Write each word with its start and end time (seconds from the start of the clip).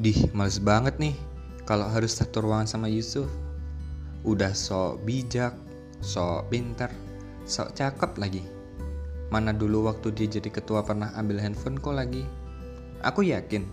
Dih, 0.00 0.32
males 0.32 0.56
banget 0.64 0.96
nih 0.96 1.12
kalau 1.68 1.84
harus 1.84 2.16
satu 2.16 2.40
ruangan 2.40 2.64
sama 2.64 2.88
Yusuf. 2.88 3.28
Udah 4.24 4.56
sok 4.56 5.04
bijak, 5.04 5.52
sok 6.00 6.48
pinter, 6.48 6.88
sok 7.44 7.76
cakep 7.76 8.16
lagi. 8.16 8.40
Mana 9.28 9.52
dulu 9.52 9.92
waktu 9.92 10.08
dia 10.16 10.40
jadi 10.40 10.48
ketua 10.48 10.88
pernah 10.88 11.12
ambil 11.20 11.36
handphone 11.44 11.76
kok 11.76 11.92
lagi. 11.92 12.24
Aku 13.04 13.28
yakin 13.28 13.68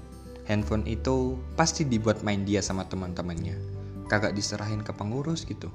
handphone 0.52 0.84
itu 0.84 1.40
pasti 1.56 1.88
dibuat 1.88 2.20
main 2.28 2.44
dia 2.44 2.60
sama 2.60 2.84
teman-temannya. 2.92 3.56
Kagak 4.12 4.36
diserahin 4.36 4.84
ke 4.84 4.92
pengurus 4.92 5.48
gitu. 5.48 5.72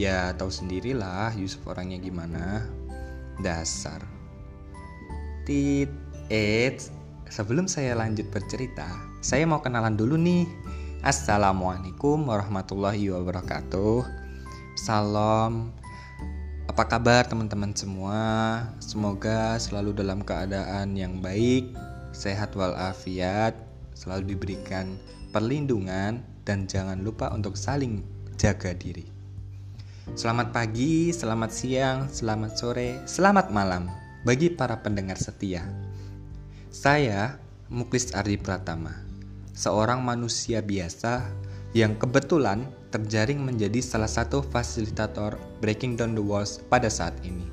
Ya 0.00 0.32
tahu 0.32 0.48
sendirilah 0.48 1.36
Yusuf 1.36 1.60
orangnya 1.68 2.00
gimana. 2.00 2.64
Dasar. 3.44 4.00
Tit, 5.44 5.92
eits, 6.32 6.88
sebelum 7.28 7.68
saya 7.68 7.96
lanjut 7.96 8.28
bercerita, 8.32 8.88
saya 9.20 9.44
mau 9.44 9.60
kenalan 9.60 9.94
dulu 9.94 10.16
nih. 10.16 10.48
Assalamualaikum 11.04 12.26
warahmatullahi 12.26 13.12
wabarakatuh. 13.14 14.02
Salam. 14.74 15.70
Apa 16.68 16.84
kabar 16.84 17.24
teman-teman 17.24 17.72
semua? 17.72 18.20
Semoga 18.82 19.56
selalu 19.56 19.96
dalam 19.96 20.20
keadaan 20.24 20.96
yang 20.96 21.18
baik, 21.22 21.72
sehat 22.12 22.52
walafiat, 22.56 23.56
selalu 23.96 24.36
diberikan 24.36 24.98
perlindungan 25.30 26.20
dan 26.44 26.64
jangan 26.68 27.00
lupa 27.04 27.32
untuk 27.32 27.56
saling 27.56 28.04
jaga 28.36 28.72
diri. 28.72 29.08
Selamat 30.16 30.56
pagi, 30.56 31.12
selamat 31.12 31.50
siang, 31.52 31.98
selamat 32.08 32.52
sore, 32.56 32.90
selamat 33.04 33.52
malam 33.52 33.92
bagi 34.24 34.48
para 34.48 34.80
pendengar 34.80 35.20
setia. 35.20 35.87
Saya 36.68 37.40
Muklis 37.72 38.12
Ardi 38.12 38.36
Pratama, 38.36 38.92
seorang 39.56 40.04
manusia 40.04 40.60
biasa 40.60 41.24
yang 41.72 41.96
kebetulan 41.96 42.68
terjaring 42.92 43.40
menjadi 43.40 43.80
salah 43.80 44.08
satu 44.08 44.44
fasilitator 44.44 45.40
Breaking 45.64 45.96
Down 45.96 46.12
the 46.12 46.20
Walls 46.20 46.60
pada 46.68 46.92
saat 46.92 47.16
ini. 47.24 47.48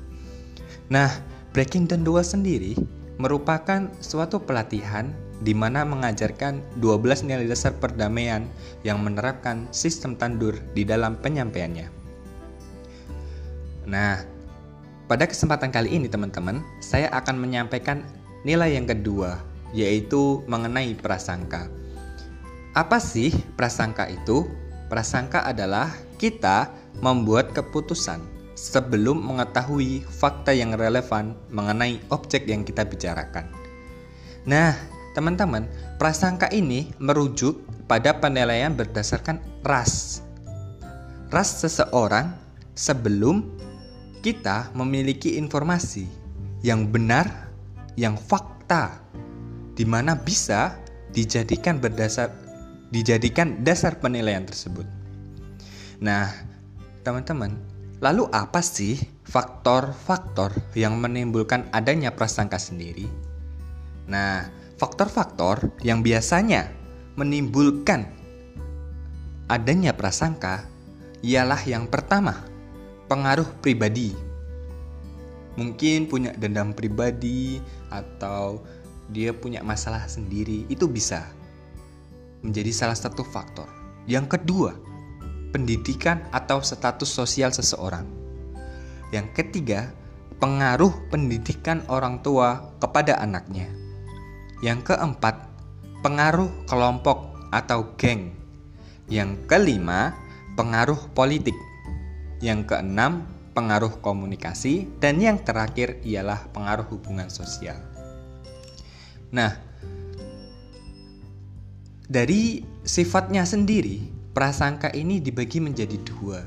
Nah, 0.92 1.08
Breaking 1.56 1.88
Down 1.88 2.04
the 2.04 2.12
Walls 2.12 2.36
sendiri 2.36 2.76
merupakan 3.16 3.88
suatu 4.04 4.36
pelatihan 4.36 5.08
di 5.40 5.56
mana 5.56 5.88
mengajarkan 5.88 6.60
12 6.84 7.24
nilai 7.24 7.48
dasar 7.48 7.72
perdamaian 7.72 8.44
yang 8.84 9.00
menerapkan 9.00 9.64
sistem 9.72 10.12
tandur 10.12 10.60
di 10.76 10.84
dalam 10.84 11.16
penyampaiannya. 11.24 11.88
Nah, 13.88 14.20
pada 15.08 15.24
kesempatan 15.24 15.72
kali 15.72 15.96
ini 15.96 16.04
teman-teman, 16.04 16.60
saya 16.84 17.08
akan 17.16 17.40
menyampaikan 17.40 18.04
nilai 18.46 18.78
yang 18.78 18.86
kedua, 18.86 19.42
yaitu 19.74 20.46
mengenai 20.46 20.94
prasangka. 20.94 21.66
Apa 22.78 23.02
sih 23.02 23.34
prasangka 23.58 24.06
itu? 24.06 24.46
Prasangka 24.86 25.42
adalah 25.42 25.90
kita 26.22 26.70
membuat 27.02 27.50
keputusan 27.50 28.22
sebelum 28.54 29.18
mengetahui 29.18 30.06
fakta 30.06 30.54
yang 30.54 30.78
relevan 30.78 31.34
mengenai 31.50 31.98
objek 32.14 32.46
yang 32.46 32.62
kita 32.62 32.86
bicarakan. 32.86 33.50
Nah, 34.46 34.78
teman-teman, 35.18 35.66
prasangka 35.98 36.46
ini 36.54 36.94
merujuk 37.02 37.66
pada 37.90 38.14
penilaian 38.14 38.70
berdasarkan 38.70 39.42
ras. 39.66 40.22
Ras 41.34 41.66
seseorang 41.66 42.30
sebelum 42.78 43.42
kita 44.22 44.70
memiliki 44.72 45.34
informasi 45.34 46.06
yang 46.62 46.86
benar, 46.86 47.45
yang 47.96 48.14
fakta, 48.20 49.00
di 49.74 49.84
mana 49.88 50.16
bisa 50.16 50.76
dijadikan 51.10 51.80
berdasar 51.80 52.32
dijadikan 52.92 53.66
dasar 53.66 53.98
penilaian 53.98 54.46
tersebut. 54.46 54.86
Nah, 55.98 56.30
teman-teman, 57.02 57.56
lalu 57.98 58.28
apa 58.30 58.62
sih 58.62 59.00
faktor-faktor 59.26 60.54
yang 60.78 61.00
menimbulkan 61.00 61.66
adanya 61.74 62.14
prasangka 62.14 62.60
sendiri? 62.60 63.08
Nah, 64.06 64.46
faktor-faktor 64.78 65.72
yang 65.82 66.04
biasanya 66.04 66.70
menimbulkan 67.18 68.06
adanya 69.48 69.96
prasangka 69.96 70.68
ialah 71.24 71.58
yang 71.66 71.90
pertama, 71.90 72.44
pengaruh 73.10 73.48
pribadi. 73.64 74.14
Mungkin 75.56 76.06
punya 76.06 76.36
dendam 76.36 76.76
pribadi 76.76 77.56
atau 77.90 78.62
dia 79.10 79.30
punya 79.30 79.62
masalah 79.62 80.06
sendiri, 80.10 80.66
itu 80.66 80.90
bisa 80.90 81.26
menjadi 82.42 82.72
salah 82.74 82.98
satu 82.98 83.22
faktor. 83.22 83.70
Yang 84.06 84.38
kedua, 84.38 84.74
pendidikan 85.54 86.22
atau 86.34 86.62
status 86.62 87.10
sosial 87.10 87.50
seseorang. 87.54 88.06
Yang 89.14 89.26
ketiga, 89.38 89.90
pengaruh 90.42 90.92
pendidikan 91.08 91.82
orang 91.86 92.20
tua 92.20 92.74
kepada 92.82 93.18
anaknya. 93.22 93.70
Yang 94.60 94.92
keempat, 94.94 95.46
pengaruh 96.02 96.50
kelompok 96.66 97.34
atau 97.54 97.94
geng. 97.96 98.34
Yang 99.06 99.38
kelima, 99.46 100.12
pengaruh 100.58 100.98
politik. 101.14 101.54
Yang 102.42 102.74
keenam, 102.74 103.24
pengaruh 103.56 104.04
komunikasi, 104.04 104.84
dan 105.00 105.16
yang 105.16 105.40
terakhir 105.40 105.96
ialah 106.04 106.44
pengaruh 106.52 106.84
hubungan 106.92 107.32
sosial. 107.32 107.80
Nah, 109.32 109.56
dari 112.04 112.60
sifatnya 112.84 113.48
sendiri, 113.48 114.12
prasangka 114.36 114.92
ini 114.92 115.18
dibagi 115.18 115.64
menjadi 115.64 115.96
dua. 116.04 116.44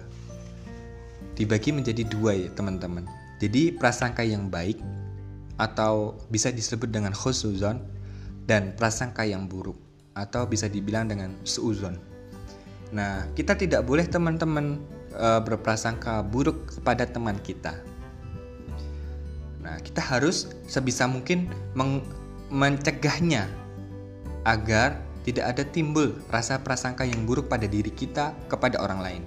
Dibagi 1.34 1.74
menjadi 1.74 2.06
dua 2.06 2.38
ya 2.38 2.50
teman-teman. 2.54 3.10
Jadi 3.42 3.74
prasangka 3.74 4.22
yang 4.22 4.54
baik 4.54 4.78
atau 5.58 6.16
bisa 6.30 6.54
disebut 6.54 6.94
dengan 6.94 7.12
khusuzon 7.12 7.82
dan 8.46 8.78
prasangka 8.78 9.26
yang 9.26 9.50
buruk 9.50 9.76
atau 10.14 10.46
bisa 10.46 10.70
dibilang 10.70 11.10
dengan 11.10 11.34
suuzon. 11.42 11.98
Nah, 12.92 13.28
kita 13.34 13.56
tidak 13.56 13.86
boleh 13.88 14.08
teman-teman 14.08 14.80
e, 15.14 15.28
berprasangka 15.44 16.22
buruk 16.26 16.80
kepada 16.80 17.06
teman 17.10 17.38
kita. 17.42 17.78
Nah, 19.60 19.78
kita 19.84 20.02
harus 20.02 20.50
sebisa 20.66 21.06
mungkin 21.06 21.52
mencegahnya 22.50 23.46
agar 24.48 24.98
tidak 25.28 25.46
ada 25.52 25.64
timbul 25.68 26.16
rasa 26.32 26.58
prasangka 26.64 27.06
yang 27.06 27.28
buruk 27.28 27.52
pada 27.52 27.70
diri 27.70 27.92
kita 27.94 28.34
kepada 28.50 28.82
orang 28.82 29.00
lain. 29.04 29.24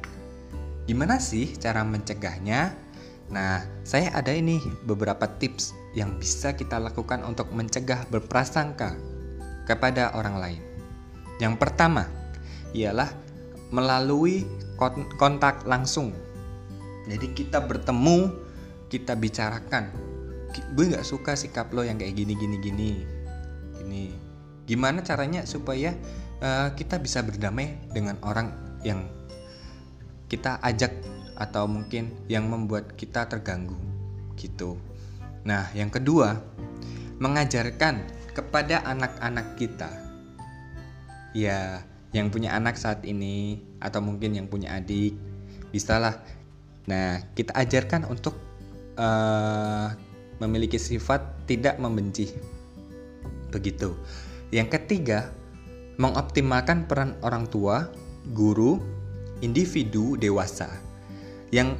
Gimana 0.88 1.22
sih 1.22 1.54
cara 1.60 1.86
mencegahnya? 1.86 2.74
Nah, 3.30 3.62
saya 3.86 4.10
ada 4.12 4.34
ini 4.34 4.58
beberapa 4.82 5.24
tips 5.24 5.72
yang 5.94 6.18
bisa 6.18 6.52
kita 6.58 6.82
lakukan 6.82 7.22
untuk 7.22 7.54
mencegah 7.54 8.02
berprasangka 8.10 8.98
kepada 9.64 10.10
orang 10.18 10.36
lain. 10.42 10.62
Yang 11.38 11.54
pertama 11.62 12.10
ialah 12.74 13.08
melalui 13.72 14.44
kontak 15.18 15.64
langsung. 15.64 16.12
Jadi 17.08 17.34
kita 17.34 17.64
bertemu, 17.64 18.30
kita 18.92 19.18
bicarakan. 19.18 19.90
Gue 20.76 20.92
nggak 20.92 21.02
suka 21.02 21.32
sikap 21.32 21.72
lo 21.72 21.82
yang 21.82 21.96
kayak 21.96 22.14
gini 22.14 22.36
gini 22.36 22.56
gini. 22.60 22.90
Ini 23.82 24.02
gimana 24.68 25.02
caranya 25.02 25.42
supaya 25.48 25.96
uh, 26.44 26.76
kita 26.76 27.00
bisa 27.00 27.24
berdamai 27.24 27.80
dengan 27.90 28.20
orang 28.22 28.52
yang 28.84 29.08
kita 30.28 30.60
ajak 30.62 30.92
atau 31.40 31.64
mungkin 31.66 32.12
yang 32.28 32.46
membuat 32.46 32.94
kita 32.94 33.26
terganggu 33.26 33.74
gitu. 34.36 34.76
Nah, 35.42 35.66
yang 35.74 35.90
kedua, 35.90 36.38
mengajarkan 37.18 38.06
kepada 38.36 38.84
anak-anak 38.86 39.58
kita. 39.58 39.90
Ya, 41.32 41.82
yang 42.12 42.28
punya 42.28 42.52
anak 42.52 42.76
saat 42.76 43.04
ini 43.08 43.60
atau 43.80 44.04
mungkin 44.04 44.36
yang 44.36 44.46
punya 44.48 44.76
adik, 44.76 45.16
bisalah. 45.72 46.20
Nah, 46.88 47.24
kita 47.32 47.56
ajarkan 47.56 48.04
untuk 48.08 48.36
uh, 49.00 49.92
memiliki 50.40 50.76
sifat 50.76 51.48
tidak 51.48 51.80
membenci. 51.80 52.32
Begitu. 53.48 53.96
Yang 54.52 54.80
ketiga, 54.80 55.32
mengoptimalkan 55.96 56.84
peran 56.84 57.16
orang 57.24 57.48
tua, 57.48 57.88
guru, 58.36 58.80
individu 59.40 60.14
dewasa 60.16 60.68
yang 61.52 61.76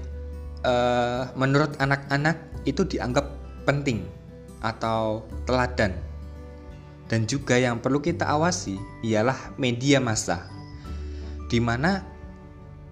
uh, 0.66 1.32
menurut 1.36 1.76
anak-anak 1.80 2.36
itu 2.68 2.84
dianggap 2.84 3.28
penting 3.64 4.04
atau 4.60 5.26
teladan. 5.48 5.96
Dan 7.12 7.28
juga 7.28 7.60
yang 7.60 7.76
perlu 7.76 8.00
kita 8.00 8.24
awasi 8.24 8.80
ialah 9.04 9.52
media 9.60 10.00
massa, 10.00 10.48
di 11.52 11.60
mana 11.60 12.00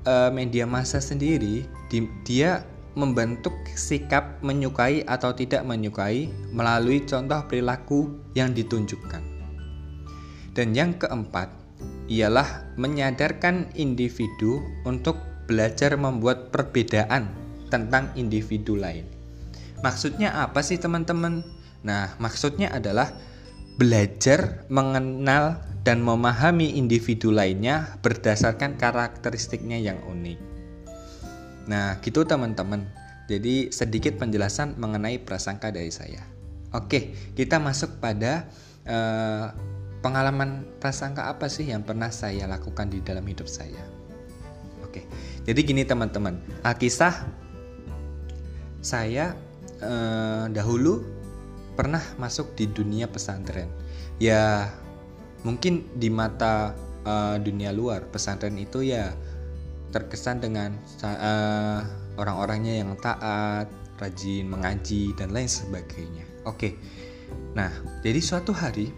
uh, 0.04 0.28
media 0.28 0.68
massa 0.68 1.00
sendiri 1.00 1.64
di, 1.88 2.04
dia 2.28 2.60
membentuk 2.92 3.56
sikap 3.72 4.36
menyukai 4.44 5.08
atau 5.08 5.32
tidak 5.32 5.64
menyukai 5.64 6.28
melalui 6.52 7.00
contoh 7.08 7.40
perilaku 7.48 8.12
yang 8.36 8.52
ditunjukkan. 8.52 9.24
Dan 10.52 10.76
yang 10.76 11.00
keempat, 11.00 11.48
ialah 12.12 12.76
menyadarkan 12.76 13.72
individu 13.72 14.60
untuk 14.84 15.16
belajar 15.48 15.96
membuat 15.96 16.52
perbedaan 16.52 17.30
tentang 17.72 18.12
individu 18.20 18.76
lain. 18.76 19.06
Maksudnya 19.80 20.44
apa 20.44 20.60
sih 20.60 20.76
teman-teman? 20.76 21.40
Nah, 21.86 22.12
maksudnya 22.20 22.68
adalah 22.74 23.14
belajar 23.80 24.68
mengenal 24.68 25.56
dan 25.80 26.04
memahami 26.04 26.76
individu 26.76 27.32
lainnya 27.32 27.96
berdasarkan 28.04 28.76
karakteristiknya 28.76 29.80
yang 29.80 29.96
unik. 30.04 30.36
Nah, 31.64 31.96
gitu 32.04 32.28
teman-teman. 32.28 32.84
Jadi 33.24 33.72
sedikit 33.72 34.20
penjelasan 34.20 34.76
mengenai 34.76 35.16
prasangka 35.24 35.72
dari 35.72 35.88
saya. 35.88 36.20
Oke, 36.76 37.16
kita 37.32 37.56
masuk 37.56 37.96
pada 38.04 38.44
uh, 38.84 39.48
pengalaman 40.04 40.68
prasangka 40.76 41.32
apa 41.32 41.48
sih 41.48 41.72
yang 41.72 41.80
pernah 41.80 42.12
saya 42.12 42.44
lakukan 42.44 42.92
di 42.92 43.00
dalam 43.00 43.24
hidup 43.24 43.48
saya. 43.48 43.80
Oke, 44.84 45.08
jadi 45.48 45.60
gini 45.64 45.88
teman-teman. 45.88 46.36
Alkisah 46.66 47.16
saya 48.84 49.32
uh, 49.80 50.52
dahulu 50.52 51.19
pernah 51.80 52.04
masuk 52.20 52.52
di 52.60 52.68
dunia 52.68 53.08
pesantren. 53.08 53.72
Ya 54.20 54.68
mungkin 55.48 55.88
di 55.96 56.12
mata 56.12 56.76
uh, 57.08 57.40
dunia 57.40 57.72
luar 57.72 58.04
pesantren 58.12 58.60
itu 58.60 58.84
ya 58.84 59.16
terkesan 59.88 60.44
dengan 60.44 60.76
uh, 61.00 61.80
orang-orangnya 62.20 62.84
yang 62.84 62.92
taat, 63.00 63.72
rajin 63.96 64.52
mengaji 64.52 65.16
dan 65.16 65.32
lain 65.32 65.48
sebagainya. 65.48 66.28
Oke. 66.44 66.76
Nah, 67.56 67.72
jadi 68.04 68.20
suatu 68.20 68.52
hari 68.52 68.92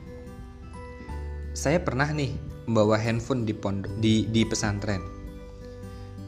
saya 1.54 1.78
pernah 1.78 2.10
nih 2.10 2.34
membawa 2.66 2.98
handphone 2.98 3.46
di 3.46 3.54
pondok 3.54 3.94
di 4.02 4.26
di 4.26 4.42
pesantren. 4.42 5.06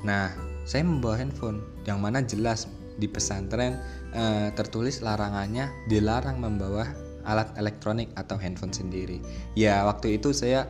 Nah, 0.07 0.31
saya 0.63 0.87
membawa 0.87 1.19
handphone 1.19 1.67
yang 1.83 1.99
mana 1.99 2.23
jelas 2.23 2.71
di 2.95 3.11
pesantren 3.11 3.79
uh, 4.15 4.49
tertulis 4.55 5.03
larangannya 5.03 5.71
dilarang 5.91 6.39
membawa 6.39 6.87
alat 7.25 7.51
elektronik 7.57 8.13
atau 8.15 8.37
handphone 8.37 8.73
sendiri. 8.73 9.19
Ya, 9.57 9.83
waktu 9.89 10.21
itu 10.21 10.31
saya 10.37 10.69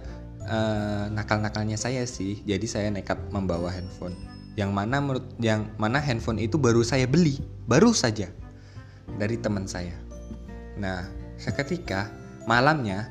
uh, 0.48 1.10
nakal-nakalnya 1.10 1.76
saya 1.76 2.04
sih 2.06 2.40
jadi 2.44 2.66
saya 2.68 2.88
nekat 2.92 3.18
membawa 3.32 3.72
handphone. 3.72 4.14
Yang 4.54 4.70
mana 4.70 5.02
menurut 5.02 5.26
yang 5.42 5.66
mana 5.80 5.98
handphone 5.98 6.38
itu 6.38 6.54
baru 6.54 6.86
saya 6.86 7.10
beli 7.10 7.42
baru 7.66 7.90
saja 7.90 8.30
dari 9.18 9.34
teman 9.40 9.66
saya. 9.66 9.98
Nah 10.78 11.10
seketika 11.36 12.06
malamnya 12.46 13.10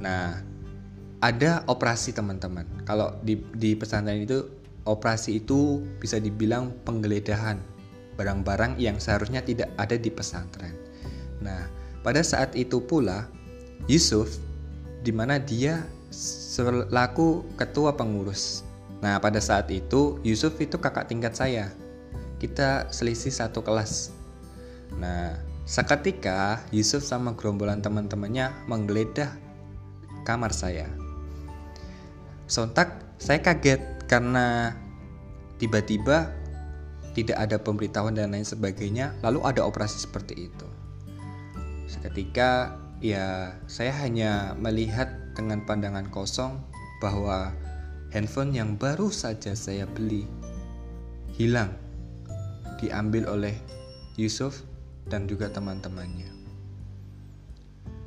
nah 0.00 0.40
ada 1.20 1.64
operasi 1.68 2.16
teman-teman. 2.16 2.64
Kalau 2.88 3.20
di 3.20 3.40
di 3.56 3.76
pesantren 3.76 4.24
itu 4.24 4.63
operasi 4.84 5.42
itu 5.42 5.84
bisa 6.00 6.20
dibilang 6.20 6.72
penggeledahan 6.84 7.60
barang-barang 8.14 8.78
yang 8.78 9.00
seharusnya 9.02 9.42
tidak 9.42 9.72
ada 9.76 9.98
di 9.98 10.08
pesantren 10.12 10.76
nah 11.42 11.66
pada 12.04 12.20
saat 12.20 12.52
itu 12.54 12.84
pula 12.84 13.26
Yusuf 13.88 14.40
di 15.04 15.12
mana 15.12 15.36
dia 15.36 15.84
selaku 16.14 17.44
ketua 17.60 17.92
pengurus. 17.92 18.64
Nah, 19.04 19.20
pada 19.20 19.42
saat 19.42 19.68
itu 19.68 20.16
Yusuf 20.24 20.56
itu 20.62 20.80
kakak 20.80 21.12
tingkat 21.12 21.36
saya. 21.36 21.68
Kita 22.40 22.88
selisih 22.88 23.34
satu 23.34 23.60
kelas. 23.60 24.14
Nah, 24.96 25.36
seketika 25.68 26.64
Yusuf 26.72 27.04
sama 27.04 27.36
gerombolan 27.36 27.84
teman-temannya 27.84 28.54
menggeledah 28.70 29.36
kamar 30.24 30.56
saya. 30.56 30.88
Sontak 32.44 33.16
saya 33.16 33.40
kaget 33.40 33.80
karena 34.04 34.76
tiba-tiba 35.56 36.28
tidak 37.14 37.38
ada 37.38 37.56
pemberitahuan 37.62 38.18
dan 38.18 38.34
lain 38.34 38.44
sebagainya, 38.44 39.14
lalu 39.22 39.40
ada 39.46 39.62
operasi 39.64 40.02
seperti 40.02 40.50
itu. 40.50 40.68
Seketika 41.86 42.74
ya 42.98 43.54
saya 43.70 43.94
hanya 44.02 44.52
melihat 44.58 45.08
dengan 45.38 45.62
pandangan 45.62 46.10
kosong 46.10 46.58
bahwa 46.98 47.54
handphone 48.10 48.50
yang 48.54 48.74
baru 48.74 49.08
saja 49.14 49.54
saya 49.54 49.86
beli 49.86 50.26
hilang 51.34 51.70
diambil 52.78 53.30
oleh 53.30 53.56
Yusuf 54.18 54.62
dan 55.06 55.30
juga 55.30 55.50
teman-temannya. 55.50 56.30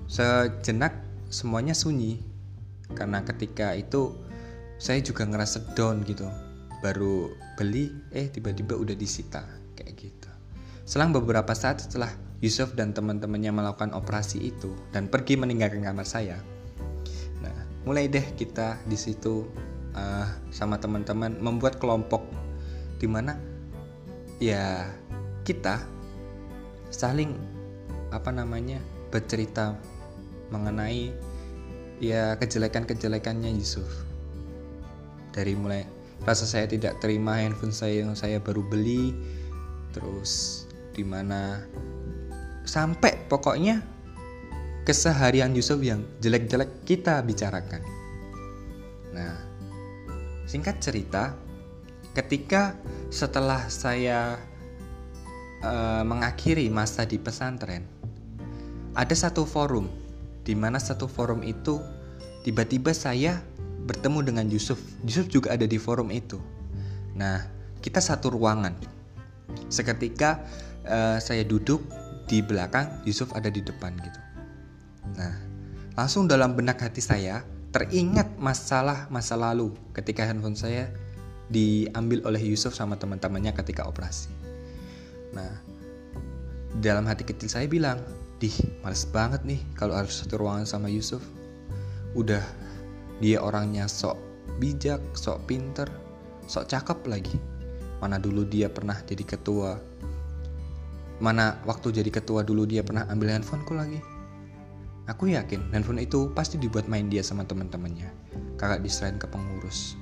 Sejenak 0.07 0.95
semuanya 1.28 1.75
sunyi 1.75 2.24
karena 2.95 3.19
ketika 3.28 3.75
itu 3.75 4.16
saya 4.77 5.01
juga 5.01 5.25
ngerasa 5.25 5.74
down 5.74 6.06
gitu. 6.06 6.29
Baru 6.81 7.33
beli 7.57 7.89
eh 8.13 8.29
tiba-tiba 8.29 8.77
udah 8.77 8.94
disita 8.94 9.41
kayak 9.74 9.94
gitu. 9.97 10.29
Selang 10.88 11.12
beberapa 11.12 11.51
saat 11.51 11.83
setelah 11.83 12.13
Yusuf 12.39 12.77
dan 12.77 12.94
teman-temannya 12.94 13.50
melakukan 13.50 13.91
operasi 13.97 14.53
itu 14.53 14.71
dan 14.94 15.09
pergi 15.09 15.35
meninggalkan 15.35 15.81
kamar 15.81 16.06
saya. 16.06 16.38
Nah, 17.41 17.53
mulai 17.83 18.06
deh 18.06 18.24
kita 18.38 18.77
di 18.85 18.94
situ 18.94 19.50
uh, 19.97 20.27
sama 20.53 20.77
teman-teman 20.77 21.33
membuat 21.41 21.81
kelompok 21.81 22.21
di 23.01 23.09
mana 23.09 23.38
ya 24.38 24.85
kita 25.41 25.81
saling 26.94 27.33
apa 28.13 28.29
namanya 28.29 28.77
bercerita 29.09 29.75
mengenai 30.53 31.12
ya 31.97 32.38
kejelekan-kejelekannya 32.38 33.51
Yusuf. 33.57 34.06
Dari 35.38 35.54
mulai 35.54 35.86
rasa 36.25 36.50
saya 36.50 36.66
tidak 36.66 36.98
terima 36.98 37.38
handphone 37.38 37.69
saya 37.69 38.01
yang 38.01 38.18
saya 38.18 38.42
baru 38.42 38.66
beli, 38.66 39.13
terus 39.94 40.66
di 40.98 41.06
mana 41.06 41.62
sampai 42.66 43.30
pokoknya 43.30 43.86
keseharian 44.81 45.54
Yusuf 45.54 45.78
yang 45.86 46.01
jelek-jelek 46.18 46.89
kita 46.89 47.22
bicarakan. 47.22 47.86
Nah, 49.13 49.38
singkat 50.50 50.81
cerita, 50.81 51.38
ketika 52.18 52.74
setelah 53.13 53.69
saya 53.69 54.42
uh, 55.62 56.01
mengakhiri 56.01 56.66
masa 56.74 57.06
di 57.06 57.22
pesantren, 57.22 57.86
ada 58.98 59.13
satu 59.13 59.45
forum 59.45 59.86
di 60.41 60.58
mana 60.58 60.79
satu 60.82 61.06
forum 61.06 61.44
itu 61.44 61.77
tiba-tiba 62.48 62.96
saya 62.96 63.44
bertemu 63.88 64.20
dengan 64.27 64.46
Yusuf. 64.51 64.77
Yusuf 65.08 65.32
juga 65.32 65.56
ada 65.56 65.63
di 65.63 65.79
forum 65.79 66.12
itu. 66.12 66.38
Nah, 67.15 67.48
kita 67.79 68.03
satu 68.03 68.29
ruangan. 68.36 68.75
Seketika 69.72 70.44
uh, 70.84 71.17
saya 71.24 71.48
duduk 71.48 71.79
di 72.27 72.44
belakang, 72.44 73.01
Yusuf 73.08 73.32
ada 73.32 73.48
di 73.48 73.63
depan 73.63 73.96
gitu. 74.03 74.20
Nah, 75.15 75.34
langsung 75.96 76.27
dalam 76.27 76.53
benak 76.53 76.84
hati 76.84 77.00
saya 77.00 77.41
teringat 77.72 78.36
masalah 78.36 79.08
masa 79.08 79.39
lalu 79.39 79.72
ketika 79.96 80.27
handphone 80.27 80.60
saya 80.60 80.91
diambil 81.48 82.27
oleh 82.27 82.44
Yusuf 82.44 82.75
sama 82.75 83.00
teman-temannya 83.00 83.56
ketika 83.56 83.88
operasi. 83.88 84.27
Nah, 85.32 85.63
dalam 86.84 87.08
hati 87.08 87.24
kecil 87.24 87.48
saya 87.48 87.67
bilang, 87.72 88.03
"Dih, 88.44 88.53
males 88.84 89.08
banget 89.08 89.48
nih 89.48 89.63
kalau 89.79 89.96
harus 89.96 90.20
satu 90.20 90.36
ruangan 90.44 90.67
sama 90.67 90.91
Yusuf. 90.91 91.24
Udah 92.12 92.44
dia 93.17 93.41
orangnya 93.41 93.89
sok 93.89 94.17
bijak, 94.62 95.01
sok 95.17 95.45
pinter, 95.50 95.89
sok 96.45 96.69
cakep 96.69 97.00
lagi. 97.09 97.38
Mana 97.97 98.21
dulu 98.21 98.45
dia 98.45 98.69
pernah 98.69 99.01
jadi 99.09 99.25
ketua 99.25 99.74
Mana 101.17 101.57
waktu 101.65 101.89
jadi 101.89 102.13
ketua 102.13 102.45
dulu 102.45 102.69
dia 102.69 102.86
pernah 102.86 103.09
ambil 103.09 103.33
handphoneku 103.33 103.74
lagi. 103.74 103.97
Aku 105.09 105.31
yakin 105.31 105.74
handphone 105.74 106.03
itu 106.03 106.29
pasti 106.36 106.62
dibuat 106.62 106.86
main 106.86 107.09
dia 107.09 107.25
sama 107.25 107.41
teman-temannya. 107.41 108.12
Kakak 108.59 108.86
diserahin 108.86 109.17
ke 109.17 109.25
pengurus. 109.25 109.97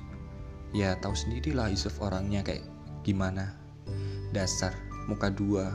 Ya 0.76 0.92
tahu 1.00 1.16
sendirilah 1.16 1.72
Yusuf 1.72 1.96
orangnya 2.04 2.44
kayak 2.44 2.68
gimana. 3.00 3.56
Dasar, 4.36 4.76
muka 5.08 5.32
dua. 5.32 5.72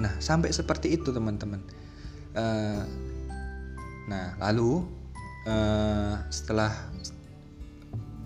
Nah 0.00 0.16
sampai 0.16 0.48
seperti 0.48 0.96
itu 0.96 1.12
teman-teman. 1.12 1.60
Uh, 2.32 2.88
nah 4.08 4.32
lalu 4.40 4.86
uh, 5.46 6.18
setelah 6.32 6.72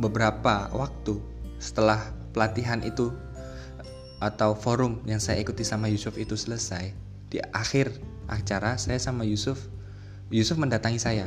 beberapa 0.01 0.73
waktu 0.73 1.21
setelah 1.63 2.01
pelatihan 2.33 2.81
itu 2.83 3.13
atau 4.23 4.55
forum 4.55 5.03
yang 5.05 5.19
saya 5.19 5.43
ikuti 5.43 5.67
sama 5.67 5.91
Yusuf 5.91 6.15
itu 6.15 6.39
selesai, 6.39 6.95
di 7.27 7.43
akhir 7.51 7.91
acara 8.31 8.79
saya 8.79 9.03
sama 9.03 9.27
Yusuf, 9.27 9.67
Yusuf 10.31 10.55
mendatangi 10.57 11.03
saya. 11.03 11.27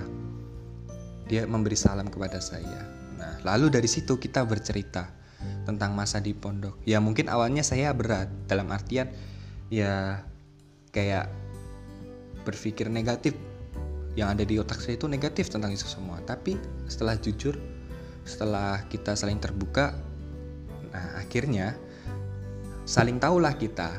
Dia 1.27 1.43
memberi 1.43 1.75
salam 1.75 2.07
kepada 2.07 2.39
saya. 2.39 2.87
Nah, 3.19 3.41
lalu 3.43 3.73
dari 3.73 3.89
situ 3.89 4.15
kita 4.15 4.47
bercerita 4.47 5.11
tentang 5.67 5.91
masa 5.91 6.23
di 6.23 6.31
pondok. 6.31 6.79
Ya 6.87 7.01
mungkin 7.03 7.27
awalnya 7.27 7.65
saya 7.65 7.91
berat 7.91 8.29
dalam 8.47 8.69
artian 8.71 9.11
ya 9.67 10.23
kayak 10.95 11.27
berpikir 12.47 12.87
negatif. 12.87 13.35
Yang 14.15 14.31
ada 14.31 14.47
di 14.47 14.55
otak 14.55 14.79
saya 14.79 14.95
itu 14.95 15.11
negatif 15.11 15.51
tentang 15.51 15.75
itu 15.75 15.85
semua. 15.85 16.23
Tapi 16.23 16.55
setelah 16.87 17.19
jujur 17.19 17.55
setelah 18.25 18.81
kita 18.89 19.13
saling 19.13 19.37
terbuka 19.37 19.93
nah 20.89 21.19
akhirnya 21.19 21.75
saling 22.87 23.19
tahulah 23.19 23.53
kita. 23.59 23.91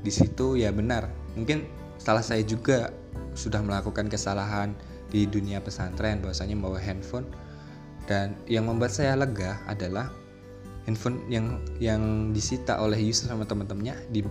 Di 0.00 0.12
situ 0.14 0.56
ya 0.56 0.72
benar 0.72 1.12
mungkin 1.36 1.68
salah 2.00 2.24
saya 2.24 2.40
juga 2.42 2.90
sudah 3.36 3.62
melakukan 3.62 4.08
kesalahan 4.10 4.72
di 5.12 5.28
dunia 5.28 5.60
pesantren 5.60 6.24
bahwasanya 6.24 6.56
membawa 6.56 6.80
handphone. 6.80 7.28
Dan 8.08 8.40
yang 8.48 8.64
membuat 8.64 8.96
saya 8.96 9.12
lega 9.20 9.60
adalah 9.68 10.08
handphone 10.88 11.20
yang 11.28 11.60
yang 11.76 12.32
disita 12.32 12.80
oleh 12.80 12.96
Yusuf 12.96 13.28
sama 13.28 13.44
teman-temannya 13.44 13.92
di, 14.08 14.24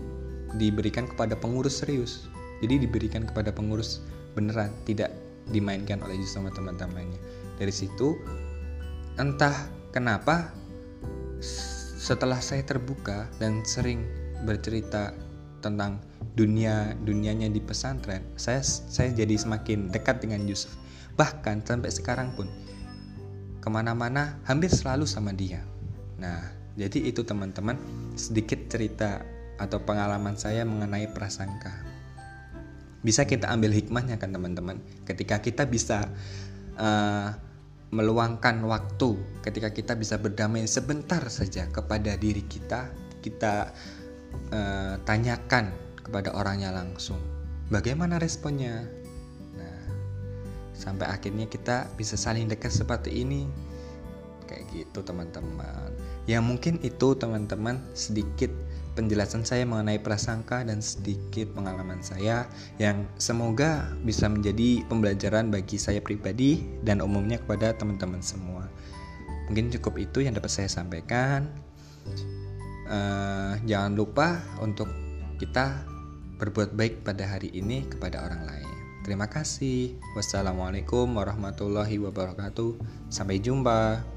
diberikan 0.58 1.06
kepada 1.06 1.38
pengurus 1.38 1.86
serius. 1.86 2.26
Jadi 2.58 2.90
diberikan 2.90 3.22
kepada 3.30 3.54
pengurus 3.54 4.02
beneran 4.34 4.74
tidak 4.90 5.14
dimainkan 5.52 6.04
oleh 6.04 6.20
Yusuf 6.20 6.42
sama 6.42 6.50
teman-temannya. 6.52 7.20
Dari 7.58 7.74
situ 7.74 8.18
entah 9.18 9.56
kenapa 9.90 10.54
setelah 11.98 12.40
saya 12.40 12.64
terbuka 12.64 13.28
dan 13.42 13.66
sering 13.66 14.06
bercerita 14.46 15.12
tentang 15.60 16.00
dunia 16.38 16.94
dunianya 17.02 17.50
di 17.50 17.58
pesantren 17.58 18.22
saya 18.38 18.62
saya 18.62 19.10
jadi 19.10 19.34
semakin 19.34 19.90
dekat 19.90 20.22
dengan 20.22 20.46
Yusuf. 20.46 20.72
Bahkan 21.18 21.66
sampai 21.66 21.90
sekarang 21.90 22.30
pun 22.38 22.46
ke 23.58 23.68
mana-mana 23.68 24.38
hampir 24.46 24.70
selalu 24.70 25.10
sama 25.10 25.34
dia. 25.34 25.66
Nah 26.22 26.46
jadi 26.78 27.10
itu 27.10 27.26
teman-teman 27.26 27.76
sedikit 28.14 28.70
cerita 28.70 29.26
atau 29.58 29.82
pengalaman 29.82 30.38
saya 30.38 30.62
mengenai 30.62 31.10
prasangka 31.10 31.97
bisa 33.08 33.24
kita 33.24 33.48
ambil 33.48 33.72
hikmahnya 33.72 34.20
kan 34.20 34.36
teman-teman. 34.36 34.84
Ketika 35.08 35.40
kita 35.40 35.64
bisa 35.64 36.12
uh, 36.76 37.32
meluangkan 37.88 38.60
waktu 38.68 39.16
ketika 39.48 39.72
kita 39.72 39.96
bisa 39.96 40.20
berdamai 40.20 40.68
sebentar 40.68 41.24
saja 41.32 41.72
kepada 41.72 42.20
diri 42.20 42.44
kita 42.44 42.92
kita 43.24 43.72
uh, 44.52 45.00
tanyakan 45.08 45.72
kepada 46.04 46.36
orangnya 46.36 46.76
langsung 46.76 47.16
bagaimana 47.72 48.20
responnya? 48.20 48.84
Nah 49.56 49.80
sampai 50.76 51.08
akhirnya 51.08 51.48
kita 51.48 51.88
bisa 51.96 52.20
saling 52.20 52.52
dekat 52.52 52.76
seperti 52.76 53.24
ini. 53.24 53.48
Kayak 54.48 54.64
gitu 54.72 55.04
teman-teman. 55.04 55.92
Ya 56.24 56.40
mungkin 56.40 56.80
itu 56.84 57.16
teman-teman 57.20 57.84
sedikit 57.92 58.52
penjelasan 58.98 59.46
saya 59.46 59.62
mengenai 59.70 60.02
prasangka 60.02 60.66
dan 60.66 60.82
sedikit 60.82 61.54
pengalaman 61.54 62.02
saya 62.02 62.50
yang 62.82 63.06
semoga 63.22 63.94
bisa 64.02 64.26
menjadi 64.26 64.82
pembelajaran 64.90 65.54
bagi 65.54 65.78
saya 65.78 66.02
pribadi 66.02 66.66
dan 66.82 67.06
umumnya 67.06 67.38
kepada 67.38 67.78
teman-teman 67.78 68.26
semua. 68.26 68.66
Mungkin 69.46 69.70
cukup 69.78 70.02
itu 70.02 70.26
yang 70.26 70.34
dapat 70.34 70.50
saya 70.50 70.68
sampaikan 70.68 71.46
uh, 72.90 73.54
jangan 73.70 73.94
lupa 73.94 74.42
untuk 74.64 74.90
kita 75.38 75.86
berbuat 76.42 76.74
baik 76.74 77.06
pada 77.06 77.30
hari 77.30 77.54
ini 77.54 77.86
kepada 77.86 78.26
orang 78.26 78.42
lain. 78.50 78.70
Terima 79.06 79.30
kasih. 79.30 79.96
Wassalamualaikum 80.18 81.08
warahmatullahi 81.16 81.96
wabarakatuh. 82.02 82.76
Sampai 83.08 83.40
jumpa. 83.40 84.17